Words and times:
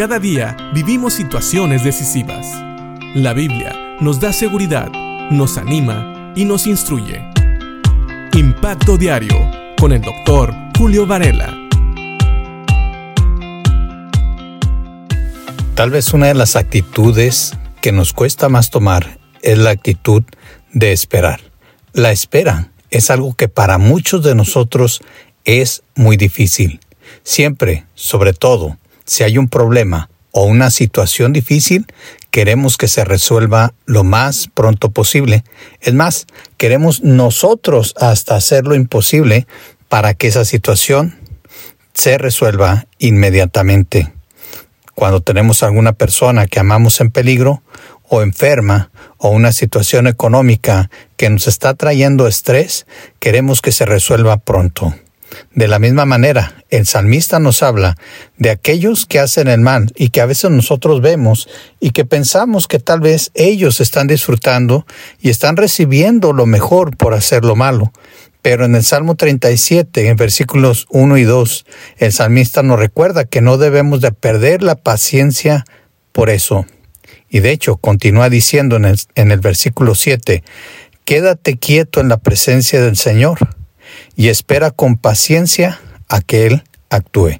Cada 0.00 0.18
día 0.18 0.56
vivimos 0.72 1.12
situaciones 1.12 1.84
decisivas. 1.84 2.46
La 3.14 3.34
Biblia 3.34 3.98
nos 4.00 4.18
da 4.18 4.32
seguridad, 4.32 4.90
nos 5.30 5.58
anima 5.58 6.32
y 6.34 6.46
nos 6.46 6.66
instruye. 6.66 7.20
Impacto 8.32 8.96
Diario 8.96 9.36
con 9.78 9.92
el 9.92 10.00
doctor 10.00 10.54
Julio 10.78 11.06
Varela. 11.06 11.54
Tal 15.74 15.90
vez 15.90 16.14
una 16.14 16.28
de 16.28 16.34
las 16.34 16.56
actitudes 16.56 17.52
que 17.82 17.92
nos 17.92 18.14
cuesta 18.14 18.48
más 18.48 18.70
tomar 18.70 19.18
es 19.42 19.58
la 19.58 19.68
actitud 19.68 20.22
de 20.72 20.92
esperar. 20.92 21.42
La 21.92 22.10
espera 22.10 22.72
es 22.88 23.10
algo 23.10 23.34
que 23.34 23.48
para 23.48 23.76
muchos 23.76 24.24
de 24.24 24.34
nosotros 24.34 25.02
es 25.44 25.82
muy 25.94 26.16
difícil. 26.16 26.80
Siempre, 27.22 27.84
sobre 27.94 28.32
todo, 28.32 28.78
si 29.10 29.24
hay 29.24 29.38
un 29.38 29.48
problema 29.48 30.08
o 30.30 30.44
una 30.44 30.70
situación 30.70 31.32
difícil, 31.32 31.84
queremos 32.30 32.76
que 32.76 32.86
se 32.86 33.04
resuelva 33.04 33.74
lo 33.84 34.04
más 34.04 34.48
pronto 34.54 34.92
posible. 34.92 35.42
Es 35.80 35.94
más, 35.94 36.28
queremos 36.58 37.02
nosotros 37.02 37.92
hasta 37.98 38.36
hacer 38.36 38.66
lo 38.66 38.76
imposible 38.76 39.48
para 39.88 40.14
que 40.14 40.28
esa 40.28 40.44
situación 40.44 41.18
se 41.92 42.18
resuelva 42.18 42.86
inmediatamente. 43.00 44.12
Cuando 44.94 45.20
tenemos 45.20 45.64
alguna 45.64 45.92
persona 45.92 46.46
que 46.46 46.60
amamos 46.60 47.00
en 47.00 47.10
peligro 47.10 47.64
o 48.08 48.22
enferma 48.22 48.92
o 49.16 49.30
una 49.30 49.50
situación 49.50 50.06
económica 50.06 50.88
que 51.16 51.30
nos 51.30 51.48
está 51.48 51.74
trayendo 51.74 52.28
estrés, 52.28 52.86
queremos 53.18 53.60
que 53.60 53.72
se 53.72 53.86
resuelva 53.86 54.36
pronto. 54.36 54.94
De 55.54 55.68
la 55.68 55.78
misma 55.78 56.04
manera, 56.04 56.64
el 56.70 56.86
salmista 56.86 57.38
nos 57.38 57.62
habla 57.62 57.96
de 58.36 58.50
aquellos 58.50 59.06
que 59.06 59.18
hacen 59.18 59.48
el 59.48 59.60
mal 59.60 59.92
y 59.96 60.10
que 60.10 60.20
a 60.20 60.26
veces 60.26 60.50
nosotros 60.50 61.00
vemos 61.00 61.48
y 61.80 61.90
que 61.90 62.04
pensamos 62.04 62.66
que 62.66 62.78
tal 62.78 63.00
vez 63.00 63.30
ellos 63.34 63.80
están 63.80 64.06
disfrutando 64.06 64.86
y 65.20 65.30
están 65.30 65.56
recibiendo 65.56 66.32
lo 66.32 66.46
mejor 66.46 66.96
por 66.96 67.14
hacer 67.14 67.44
lo 67.44 67.56
malo. 67.56 67.92
Pero 68.42 68.64
en 68.64 68.74
el 68.74 68.84
Salmo 68.84 69.16
37, 69.16 70.08
en 70.08 70.16
versículos 70.16 70.86
1 70.90 71.18
y 71.18 71.24
2, 71.24 71.66
el 71.98 72.12
salmista 72.12 72.62
nos 72.62 72.78
recuerda 72.78 73.24
que 73.24 73.42
no 73.42 73.58
debemos 73.58 74.00
de 74.00 74.12
perder 74.12 74.62
la 74.62 74.76
paciencia 74.76 75.64
por 76.12 76.30
eso. 76.30 76.64
Y 77.28 77.40
de 77.40 77.50
hecho, 77.50 77.76
continúa 77.76 78.30
diciendo 78.30 78.76
en 78.76 78.86
el, 78.86 78.98
en 79.14 79.30
el 79.30 79.40
versículo 79.40 79.94
7, 79.94 80.42
quédate 81.04 81.58
quieto 81.58 82.00
en 82.00 82.08
la 82.08 82.16
presencia 82.16 82.80
del 82.80 82.96
Señor 82.96 83.59
y 84.16 84.28
espera 84.28 84.70
con 84.70 84.96
paciencia 84.96 85.80
a 86.08 86.20
que 86.20 86.46
Él 86.46 86.64
actúe. 86.90 87.38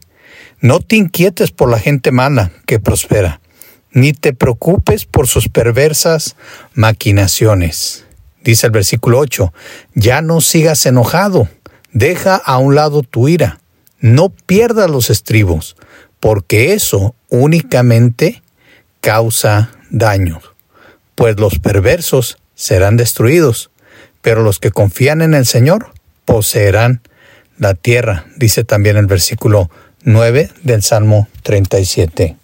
No 0.60 0.80
te 0.80 0.96
inquietes 0.96 1.50
por 1.50 1.70
la 1.70 1.78
gente 1.78 2.10
mala 2.12 2.52
que 2.66 2.80
prospera, 2.80 3.40
ni 3.92 4.12
te 4.12 4.32
preocupes 4.32 5.04
por 5.04 5.26
sus 5.26 5.48
perversas 5.48 6.36
maquinaciones. 6.74 8.04
Dice 8.42 8.66
el 8.66 8.72
versículo 8.72 9.18
8, 9.18 9.52
ya 9.94 10.22
no 10.22 10.40
sigas 10.40 10.84
enojado, 10.86 11.48
deja 11.92 12.36
a 12.36 12.58
un 12.58 12.74
lado 12.74 13.02
tu 13.02 13.28
ira, 13.28 13.60
no 13.98 14.30
pierdas 14.30 14.90
los 14.90 15.10
estribos, 15.10 15.76
porque 16.20 16.72
eso 16.72 17.14
únicamente 17.28 18.42
causa 19.00 19.70
daño, 19.90 20.40
pues 21.14 21.38
los 21.38 21.58
perversos 21.58 22.38
serán 22.54 22.96
destruidos, 22.96 23.70
pero 24.22 24.42
los 24.42 24.58
que 24.58 24.70
confían 24.70 25.22
en 25.22 25.34
el 25.34 25.46
Señor 25.46 25.92
poseerán 26.24 27.02
la 27.58 27.74
tierra, 27.74 28.26
dice 28.36 28.64
también 28.64 28.96
el 28.96 29.06
versículo 29.06 29.70
9 30.02 30.50
del 30.62 30.82
Salmo 30.82 31.28
37. 31.42 32.36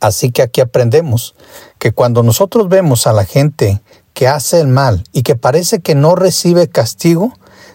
Así 0.00 0.30
que 0.30 0.42
aquí 0.42 0.60
aprendemos 0.60 1.34
que 1.78 1.92
cuando 1.92 2.22
nosotros 2.22 2.68
vemos 2.68 3.06
a 3.06 3.12
la 3.12 3.24
gente 3.24 3.80
que 4.14 4.28
hace 4.28 4.60
el 4.60 4.68
mal 4.68 5.04
y 5.12 5.22
que 5.22 5.36
parece 5.36 5.80
que 5.80 5.94
no 5.94 6.14
recibe 6.14 6.68
castigo, 6.68 7.32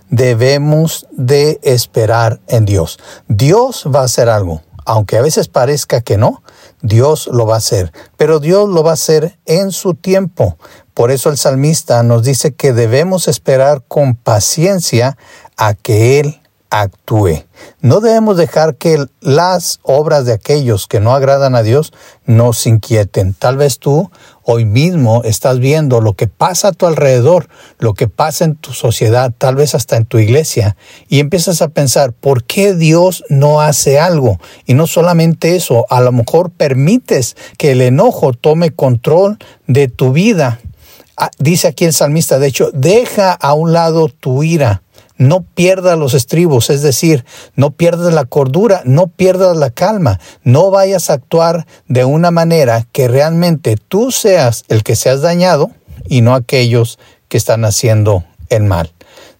debemos 0.10 1.08
de 1.12 1.60
esperar 1.64 2.40
en 2.48 2.66
Dios. 2.66 3.00
Dios 3.28 3.86
va 3.94 4.02
a 4.02 4.06
hacer 4.06 4.30
algo, 4.30 4.62
aunque 4.86 5.18
a 5.18 5.22
veces 5.22 5.48
parezca 5.48 6.02
que 6.02 6.18
no, 6.18 6.44
Dios 6.82 7.28
lo 7.32 7.46
va 7.46 7.56
a 7.56 7.58
hacer, 7.58 7.92
pero 8.18 8.40
Dios 8.40 8.70
lo 8.70 8.84
va 8.84 8.92
a 8.92 8.96
hacer 8.96 9.40
en 9.46 9.72
su 9.72 9.94
tiempo. 9.94 10.58
Por 10.94 11.12
eso 11.12 11.30
el 11.30 11.38
salmista 11.38 12.04
nos 12.04 12.24
dice 12.24 12.54
que 12.54 12.74
debemos 12.74 13.28
esperar 13.28 13.84
con 13.88 14.16
paciencia 14.16 15.18
a 15.58 15.74
que 15.74 16.20
Él 16.20 16.43
actúe. 16.74 17.46
No 17.82 18.00
debemos 18.00 18.36
dejar 18.36 18.76
que 18.78 19.06
las 19.22 19.80
obras 19.84 20.26
de 20.26 20.34
aquellos 20.34 20.88
que 20.88 21.00
no 21.00 21.14
agradan 21.14 21.54
a 21.54 21.62
Dios 21.62 21.94
nos 22.26 22.66
inquieten. 22.66 23.36
Tal 23.36 23.58
vez 23.58 23.78
tú 23.78 24.10
hoy 24.42 24.66
mismo 24.66 25.22
estás 25.24 25.60
viendo 25.60 26.02
lo 26.02 26.14
que 26.14 26.28
pasa 26.28 26.70
a 26.70 26.72
tu 26.72 26.88
alrededor, 26.88 27.48
lo 27.78 27.94
que 27.94 28.08
pasa 28.08 28.46
en 28.46 28.56
tu 28.56 28.74
sociedad, 28.74 29.32
tal 29.38 29.56
vez 29.56 29.76
hasta 29.76 29.98
en 29.98 30.06
tu 30.06 30.18
iglesia, 30.18 30.76
y 31.08 31.20
empiezas 31.20 31.62
a 31.62 31.70
pensar, 31.70 32.12
¿por 32.12 32.44
qué 32.44 32.74
Dios 32.74 33.24
no 33.30 33.62
hace 33.62 34.00
algo? 34.00 34.40
Y 34.66 34.74
no 34.74 34.88
solamente 34.88 35.56
eso, 35.56 35.86
a 35.92 36.02
lo 36.02 36.12
mejor 36.12 36.50
permites 36.50 37.38
que 37.60 37.74
el 37.74 37.82
enojo 37.82 38.34
tome 38.34 38.72
control 38.72 39.38
de 39.68 39.90
tu 39.90 40.12
vida. 40.12 40.60
Ah, 41.18 41.30
dice 41.38 41.68
aquí 41.68 41.86
el 41.86 41.94
salmista, 41.94 42.40
de 42.40 42.48
hecho, 42.48 42.72
deja 42.74 43.32
a 43.32 43.54
un 43.54 43.74
lado 43.74 44.10
tu 44.10 44.42
ira 44.42 44.83
no 45.24 45.44
pierdas 45.44 45.98
los 45.98 46.14
estribos, 46.14 46.70
es 46.70 46.82
decir, 46.82 47.26
no 47.56 47.72
pierdas 47.72 48.14
la 48.14 48.26
cordura, 48.26 48.82
no 48.86 49.08
pierdas 49.08 49.58
la 49.58 49.70
calma, 49.70 50.20
no 50.44 50.70
vayas 50.70 51.10
a 51.10 51.14
actuar 51.14 51.66
de 51.88 52.06
una 52.06 52.32
manera 52.32 52.86
que 52.92 53.08
realmente 53.08 53.78
tú 53.78 54.12
seas 54.12 54.66
el 54.68 54.84
que 54.84 54.96
seas 54.96 55.22
dañado 55.22 55.72
y 56.08 56.22
no 56.22 56.36
aquellos 56.36 57.00
que 57.30 57.38
están 57.38 57.66
haciendo 57.66 58.26
el 58.50 58.64
mal. 58.64 58.92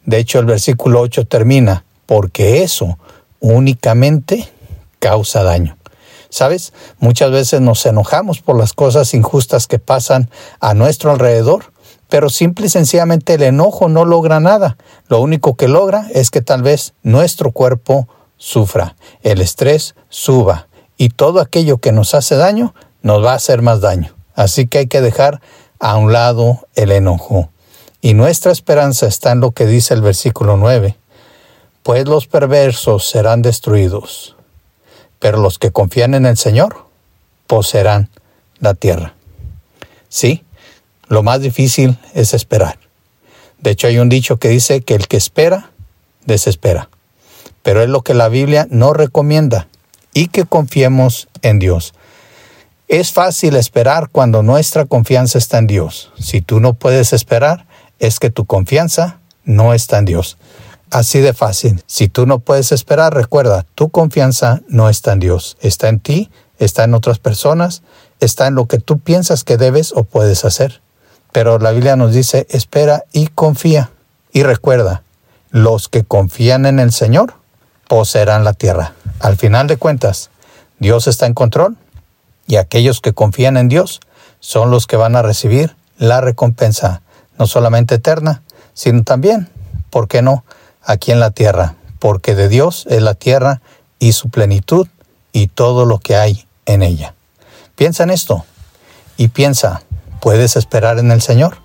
De 0.06 0.18
hecho, 0.18 0.40
el 0.40 0.46
versículo 0.46 1.02
8 1.02 1.26
termina, 1.26 1.86
porque 2.06 2.64
eso 2.64 2.98
únicamente 3.40 4.50
causa 5.00 5.44
daño. 5.44 5.78
¿Sabes? 6.30 6.74
Muchas 6.98 7.30
veces 7.30 7.62
nos 7.62 7.86
enojamos 7.86 8.42
por 8.42 8.58
las 8.58 8.74
cosas 8.74 9.14
injustas 9.14 9.68
que 9.68 9.78
pasan 9.78 10.30
a 10.60 10.74
nuestro 10.74 11.12
alrededor 11.12 11.73
pero 12.14 12.30
simple 12.30 12.68
y 12.68 12.70
sencillamente 12.70 13.34
el 13.34 13.42
enojo 13.42 13.90
no 13.90 14.06
logra 14.06 14.40
nada. 14.40 14.78
Lo 15.08 15.20
único 15.20 15.56
que 15.56 15.68
logra 15.68 16.06
es 16.14 16.30
que 16.30 16.44
tal 16.44 16.62
vez 16.62 16.94
nuestro 17.02 17.52
cuerpo 17.52 18.08
sufra, 18.38 18.96
el 19.24 19.42
estrés 19.42 19.96
suba 20.10 20.68
y 20.96 21.10
todo 21.10 21.42
aquello 21.42 21.80
que 21.80 21.92
nos 21.92 22.14
hace 22.14 22.36
daño 22.36 22.76
nos 23.02 23.26
va 23.26 23.32
a 23.32 23.38
hacer 23.38 23.64
más 23.64 23.82
daño. 23.82 24.14
Así 24.36 24.68
que 24.68 24.78
hay 24.78 24.86
que 24.86 25.02
dejar 25.02 25.42
a 25.80 25.98
un 25.98 26.14
lado 26.14 26.68
el 26.76 26.92
enojo. 26.92 27.50
Y 28.00 28.14
nuestra 28.14 28.52
esperanza 28.52 29.08
está 29.08 29.32
en 29.32 29.40
lo 29.40 29.50
que 29.50 29.66
dice 29.66 29.96
el 29.96 30.04
versículo 30.04 30.56
9. 30.56 30.96
Pues 31.82 32.08
los 32.08 32.28
perversos 32.28 33.10
serán 33.10 33.42
destruidos, 33.42 34.36
pero 35.18 35.40
los 35.40 35.58
que 35.58 35.72
confían 35.72 36.14
en 36.14 36.28
el 36.28 36.38
Señor 36.38 36.86
poseerán 37.48 38.12
la 38.60 38.76
tierra. 38.76 39.16
Sí, 40.10 40.43
lo 41.14 41.24
más 41.24 41.42
difícil 41.42 41.98
es 42.14 42.34
esperar. 42.34 42.80
De 43.60 43.72
hecho, 43.72 43.88
hay 43.88 44.00
un 44.00 44.10
dicho 44.10 44.38
que 44.38 44.50
dice 44.50 44.82
que 44.82 44.96
el 44.96 45.08
que 45.08 45.18
espera, 45.18 45.72
desespera. 46.26 46.90
Pero 47.62 47.82
es 47.82 47.90
lo 47.90 48.02
que 48.02 48.14
la 48.14 48.30
Biblia 48.30 48.68
no 48.70 48.94
recomienda 48.94 49.68
y 50.14 50.28
que 50.28 50.46
confiemos 50.46 51.30
en 51.42 51.60
Dios. 51.60 51.94
Es 52.88 53.14
fácil 53.14 53.56
esperar 53.56 54.10
cuando 54.12 54.44
nuestra 54.44 54.86
confianza 54.86 55.38
está 55.38 55.60
en 55.60 55.68
Dios. 55.68 56.12
Si 56.20 56.42
tú 56.42 56.60
no 56.60 56.74
puedes 56.74 57.14
esperar, 57.14 57.66
es 58.00 58.20
que 58.20 58.30
tu 58.30 58.46
confianza 58.46 59.20
no 59.46 59.74
está 59.74 60.00
en 60.00 60.06
Dios. 60.06 60.38
Así 60.92 61.20
de 61.20 61.34
fácil. 61.34 61.82
Si 61.88 62.08
tú 62.08 62.26
no 62.26 62.40
puedes 62.40 62.72
esperar, 62.72 63.14
recuerda, 63.14 63.66
tu 63.76 63.90
confianza 63.90 64.62
no 64.68 64.90
está 64.90 65.14
en 65.14 65.20
Dios. 65.20 65.58
Está 65.62 65.90
en 65.90 66.00
ti, 66.00 66.30
está 66.60 66.84
en 66.84 66.94
otras 66.94 67.20
personas, 67.20 67.82
está 68.20 68.48
en 68.48 68.56
lo 68.56 68.68
que 68.68 68.80
tú 68.80 69.00
piensas 69.00 69.44
que 69.44 69.58
debes 69.58 69.94
o 69.96 70.04
puedes 70.04 70.44
hacer. 70.44 70.83
Pero 71.34 71.60
la 71.60 71.72
Biblia 71.72 71.98
nos 71.98 72.14
dice, 72.14 72.48
espera 72.50 73.04
y 73.12 73.28
confía. 73.28 73.90
Y 74.32 74.44
recuerda, 74.44 75.04
los 75.50 75.90
que 75.90 76.04
confían 76.04 76.66
en 76.66 76.80
el 76.80 76.94
Señor 76.94 77.34
poseerán 77.90 78.44
la 78.44 78.54
tierra. 78.54 78.94
Al 79.20 79.36
final 79.36 79.68
de 79.68 79.78
cuentas, 79.78 80.30
Dios 80.80 81.08
está 81.08 81.26
en 81.26 81.34
control 81.34 81.76
y 82.48 82.56
aquellos 82.56 83.02
que 83.02 83.14
confían 83.14 83.58
en 83.58 83.68
Dios 83.68 84.00
son 84.40 84.72
los 84.72 84.88
que 84.88 84.96
van 84.96 85.16
a 85.16 85.22
recibir 85.22 85.76
la 85.98 86.22
recompensa, 86.22 87.02
no 87.38 87.48
solamente 87.48 87.96
eterna, 87.96 88.42
sino 88.74 89.04
también, 89.04 89.50
¿por 89.90 90.08
qué 90.08 90.22
no?, 90.22 90.44
aquí 90.84 91.12
en 91.12 91.20
la 91.20 91.32
tierra, 91.32 91.76
porque 92.00 92.36
de 92.36 92.50
Dios 92.50 92.86
es 92.90 93.02
la 93.02 93.14
tierra 93.14 93.62
y 94.00 94.14
su 94.14 94.30
plenitud 94.30 94.88
y 95.32 95.48
todo 95.48 95.86
lo 95.86 96.00
que 96.00 96.16
hay 96.16 96.46
en 96.66 96.84
ella. 96.84 97.14
Piensa 97.76 98.04
en 98.04 98.10
esto 98.10 98.44
y 99.18 99.30
piensa, 99.30 99.84
¿Puedes 100.24 100.56
esperar 100.56 101.00
en 101.00 101.12
el 101.12 101.22
Señor? 101.22 101.58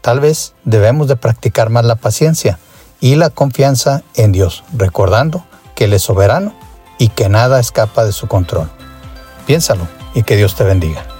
Tal 0.00 0.18
vez 0.18 0.54
debemos 0.64 1.08
de 1.08 1.16
practicar 1.16 1.68
más 1.68 1.84
la 1.84 1.96
paciencia 1.96 2.58
y 3.00 3.16
la 3.16 3.28
confianza 3.28 4.02
en 4.14 4.32
Dios, 4.32 4.64
recordando 4.72 5.44
que 5.74 5.84
Él 5.84 5.92
es 5.92 6.04
soberano 6.04 6.54
y 6.96 7.08
que 7.10 7.28
nada 7.28 7.60
escapa 7.60 8.06
de 8.06 8.12
su 8.12 8.26
control. 8.26 8.70
Piénsalo 9.46 9.86
y 10.14 10.22
que 10.22 10.36
Dios 10.36 10.54
te 10.54 10.64
bendiga. 10.64 11.17